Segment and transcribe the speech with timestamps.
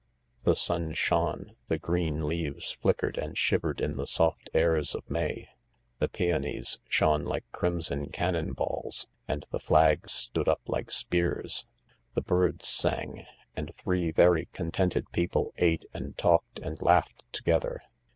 [0.45, 5.49] The sun shone, the green leaves flickered and shivered in the soft airs of May.
[5.99, 11.67] The peonies shone like crimson cannon balls, and the flags stood up like spears;
[12.15, 17.83] the birds sang, and three very contented people ate and talked and laughed together.